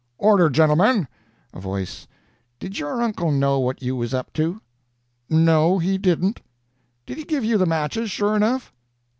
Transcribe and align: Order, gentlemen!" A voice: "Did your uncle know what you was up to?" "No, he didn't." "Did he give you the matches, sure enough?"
Order, 0.17 0.49
gentlemen!" 0.49 1.07
A 1.53 1.59
voice: 1.59 2.07
"Did 2.57 2.79
your 2.79 3.03
uncle 3.03 3.31
know 3.31 3.59
what 3.59 3.83
you 3.83 3.95
was 3.95 4.15
up 4.15 4.33
to?" 4.33 4.59
"No, 5.29 5.77
he 5.77 5.99
didn't." 5.99 6.41
"Did 7.05 7.19
he 7.19 7.23
give 7.23 7.45
you 7.45 7.59
the 7.59 7.67
matches, 7.67 8.09
sure 8.09 8.35
enough?" 8.35 8.73